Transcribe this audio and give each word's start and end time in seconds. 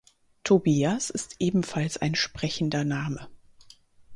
Tobias 0.43 1.11
ist 1.11 1.35
ebenfalls 1.37 1.97
ein 1.97 2.15
sprechender 2.15 2.83
Name. 2.83 3.27